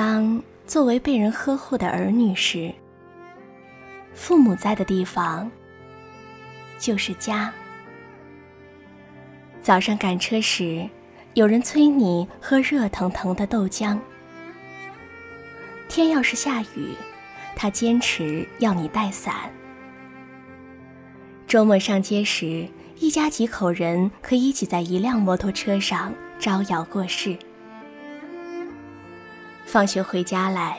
[0.00, 2.72] 当作为被人呵护的儿女时，
[4.14, 5.50] 父母在的地方
[6.78, 7.52] 就是家。
[9.60, 10.88] 早上赶车时，
[11.34, 13.98] 有人催你喝热腾腾的豆浆。
[15.88, 16.94] 天要是下雨，
[17.56, 19.34] 他坚持要你带伞。
[21.48, 22.68] 周末上街时，
[23.00, 27.36] 一家几口人可以挤在一辆摩托车上招摇过市。
[29.70, 30.78] 放学回家来，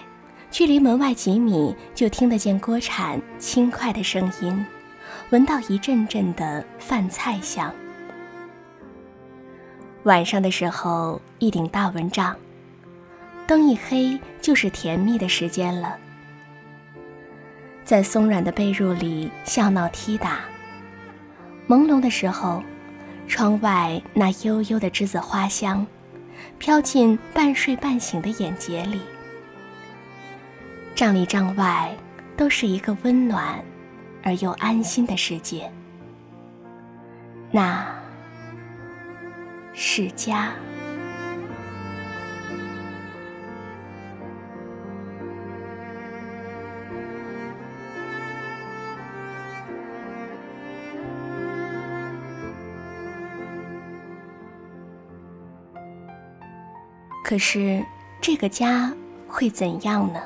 [0.49, 4.65] 距离门外几米就听得见锅铲轻快的声音，
[5.29, 7.71] 闻到一阵阵的饭菜香。
[10.05, 12.35] 晚上的时候，一顶大蚊帐，
[13.45, 15.95] 灯一黑就是甜蜜的时间了。
[17.85, 20.39] 在松软的被褥里笑闹踢打，
[21.67, 22.63] 朦胧的时候，
[23.27, 25.85] 窗外那悠悠的栀子花香。
[26.57, 28.99] 飘进半睡半醒的眼睫里，
[30.95, 31.95] 帐里帐外
[32.35, 33.63] 都是一个温暖
[34.23, 35.71] 而又安心的世界，
[37.51, 37.87] 那
[39.73, 40.51] 是家。
[57.29, 57.85] 可是，
[58.19, 58.91] 这个家
[59.27, 60.19] 会怎样呢？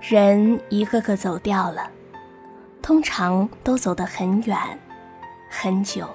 [0.00, 1.88] 人一个个走掉了，
[2.82, 4.58] 通常都走得很远，
[5.48, 6.10] 很久，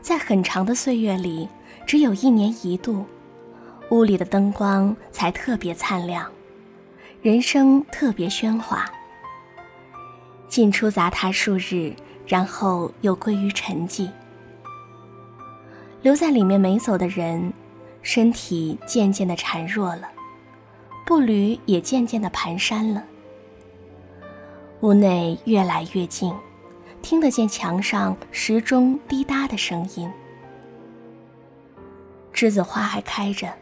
[0.00, 1.48] 在很长的岁月里，
[1.84, 3.04] 只有一年一度，
[3.90, 6.30] 屋里的灯光才特别灿亮，
[7.22, 8.88] 人生特别喧哗。
[10.46, 11.92] 进出杂沓数日，
[12.24, 14.08] 然后又归于沉寂。
[16.00, 17.52] 留在里面没走的人，
[18.02, 20.08] 身体渐渐的孱弱了，
[21.04, 23.04] 步履也渐渐的蹒跚了。
[24.80, 26.32] 屋内越来越静，
[27.02, 30.08] 听得见墙上时钟滴答的声音。
[32.32, 33.52] 栀子花还开着，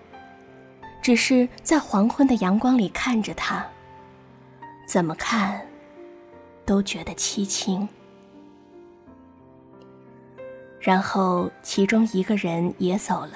[1.00, 3.64] 只是在黄昏的阳光里看着它，
[4.86, 5.66] 怎么看，
[6.66, 7.88] 都觉得凄清。
[10.86, 13.32] 然后，其中一个人也走了。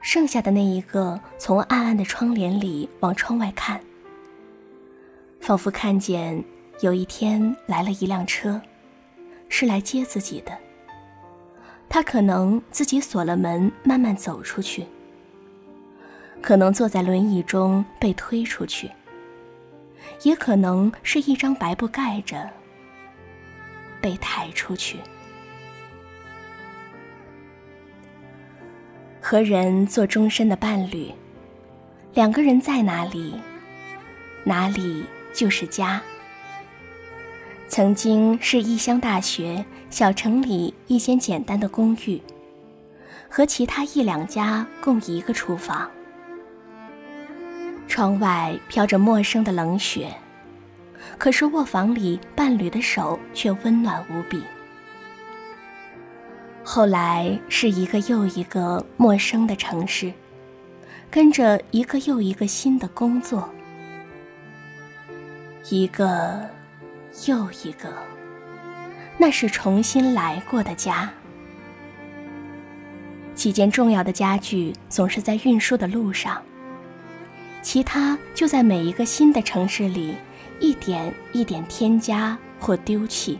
[0.00, 3.78] 剩下的那一个从暗暗的窗帘里往窗外看，
[5.42, 6.42] 仿佛看见
[6.80, 8.58] 有一天来了一辆车，
[9.50, 10.56] 是来接自己的。
[11.90, 14.84] 他可能自己锁了门，慢慢走出去；
[16.40, 18.88] 可能坐在轮椅中被推出去；
[20.22, 22.48] 也可能是一张白布盖着，
[24.00, 24.96] 被抬出去。
[29.32, 31.10] 和人做终身的伴侣，
[32.12, 33.34] 两个人在哪里，
[34.44, 36.02] 哪里就是家。
[37.66, 42.20] 曾经是异乡大学小城里一间简单的公寓，
[43.26, 45.90] 和其他一两家共一个厨房。
[47.88, 50.14] 窗外飘着陌生的冷雪，
[51.16, 54.42] 可是卧房里伴侣的手却温暖无比。
[56.74, 60.10] 后来是一个又一个陌生的城市，
[61.10, 63.46] 跟着一个又一个新的工作，
[65.68, 66.48] 一个
[67.26, 67.92] 又一个，
[69.18, 71.12] 那是重新来过的家。
[73.34, 76.40] 几件重要的家具总是在运输的路上，
[77.60, 80.14] 其他就在每一个新的城市里
[80.58, 83.38] 一点一点添加或丢弃。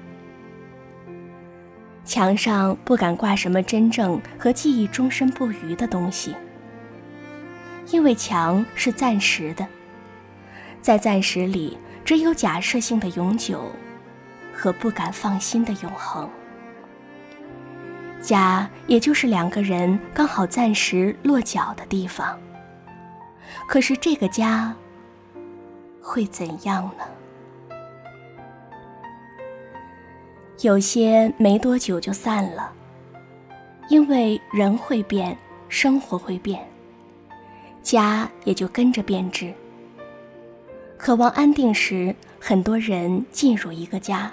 [2.05, 6.35] 墙上不敢挂什么真正和记忆终身不渝的东西，
[7.91, 9.67] 因为墙是暂时的，
[10.81, 13.71] 在暂时里只有假设性的永久，
[14.53, 16.29] 和不敢放心的永恒。
[18.21, 22.39] 家也就是两个人刚好暂时落脚的地方。
[23.67, 24.75] 可是这个家
[26.01, 27.05] 会怎样呢？
[30.63, 32.73] 有些没多久就散了，
[33.89, 35.37] 因为人会变，
[35.69, 36.65] 生活会变，
[37.83, 39.53] 家也就跟着变质。
[40.97, 44.31] 渴望安定时，很多人进入一个家；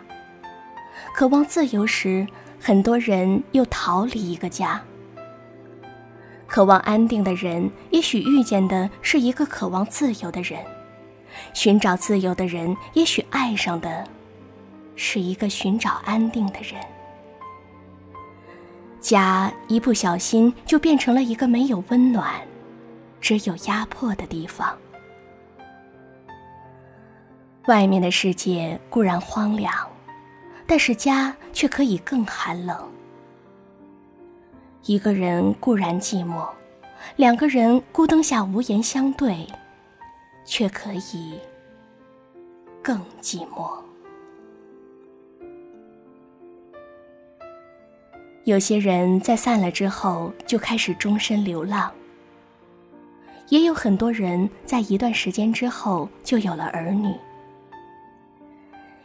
[1.15, 2.27] 渴望自由时，
[2.59, 4.79] 很多人又逃离一个家。
[6.45, 10.59] 渴望安定的人，也许遇见的是一个渴望自由的人；
[11.55, 14.07] 寻找自由的人，也许爱上的。
[15.01, 16.75] 是一个寻找安定的人，
[18.99, 22.35] 家一不小心就变成了一个没有温暖、
[23.21, 24.77] 只有压迫的地方。
[27.67, 29.73] 外面的世界固然荒凉，
[30.67, 32.77] 但是家却可以更寒冷。
[34.83, 36.45] 一个人固然寂寞，
[37.15, 39.47] 两个人孤灯下无言相对，
[40.43, 41.39] 却可以
[42.83, 43.81] 更寂寞。
[48.45, 51.91] 有些人在散了之后就开始终身流浪，
[53.49, 57.13] 也有很多人在一段时间之后就有了儿女。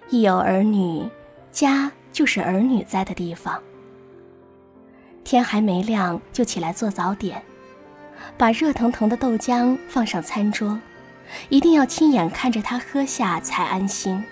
[0.08, 1.06] 一有儿女，
[1.50, 3.60] 家就是儿女在的地方。
[5.24, 7.42] 天还没亮就起来做早点，
[8.36, 10.78] 把热腾腾的豆浆放上餐桌，
[11.48, 14.22] 一定要亲眼看着他喝下才安心。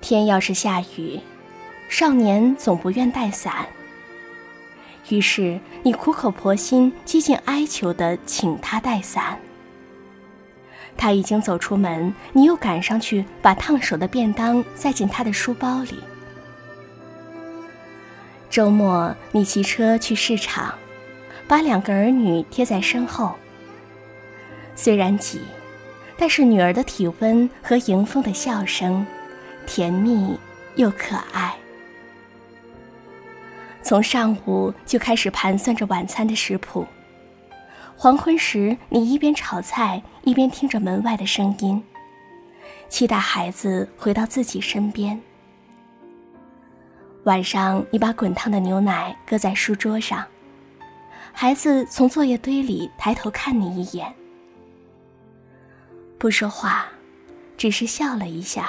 [0.00, 1.20] 天要是下雨。
[1.88, 3.66] 少年总不愿带伞，
[5.08, 9.38] 于是你苦口婆心、几近哀求的请他带伞。
[10.96, 15.98] 他已经走出门，你又赶上去把烫手的便当塞进他的书包里。
[18.50, 20.74] 周末你骑车去市场，
[21.46, 23.34] 把两个儿女贴在身后。
[24.76, 25.40] 虽然挤，
[26.16, 29.06] 但是女儿的体温和迎风的笑声，
[29.66, 30.38] 甜蜜
[30.76, 31.56] 又可爱。
[33.88, 36.86] 从上午就开始盘算着晚餐的食谱。
[37.96, 41.82] 黄昏时，你一边炒菜，一边听着门外的声音，
[42.90, 45.18] 期待孩子回到自己身边。
[47.24, 50.22] 晚上，你把滚烫的牛奶搁在书桌上，
[51.32, 54.14] 孩子从作业堆里抬头看你一眼，
[56.18, 56.84] 不说话，
[57.56, 58.68] 只是笑了一下。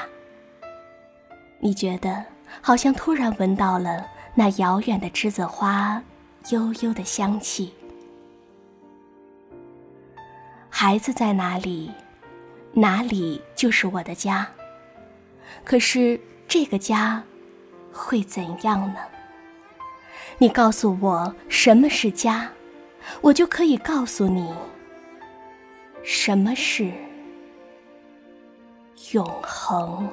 [1.59, 2.23] 你觉得
[2.61, 4.07] 好像突然闻到了。
[4.39, 6.01] 那遥远的栀子花，
[6.51, 7.73] 悠悠的香气。
[10.69, 11.91] 孩子在哪里，
[12.71, 14.49] 哪里就是我的家。
[15.65, 17.21] 可是这个家，
[17.91, 19.01] 会怎样呢？
[20.37, 22.49] 你告诉我什么是家，
[23.19, 24.55] 我就可以告诉你
[26.01, 26.89] 什么是
[29.11, 30.07] 永恒。